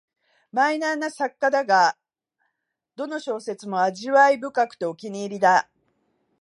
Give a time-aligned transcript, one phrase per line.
[0.51, 1.95] マイナーな作家だが、
[2.95, 5.69] どの小説も味わい深くてお気に入りだ